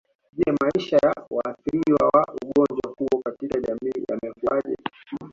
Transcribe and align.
Je 0.37 0.51
maisha 0.61 0.97
ya 1.03 1.13
waathiriwa 1.29 2.07
wa 2.13 2.25
ugonjwa 2.41 2.93
huo 2.97 3.21
katika 3.25 3.59
jamii 3.61 4.05
yamekuaje 4.09 4.75